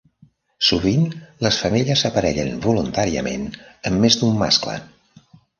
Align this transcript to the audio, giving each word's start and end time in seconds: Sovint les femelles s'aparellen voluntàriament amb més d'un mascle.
Sovint 0.67 1.03
les 1.47 1.59
femelles 1.65 2.03
s'aparellen 2.05 2.51
voluntàriament 2.65 3.47
amb 3.91 4.05
més 4.07 4.21
d'un 4.23 4.37
mascle. 4.45 4.81